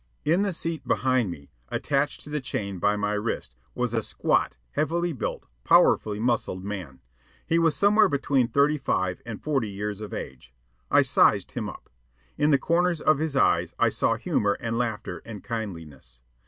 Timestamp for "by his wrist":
2.79-3.55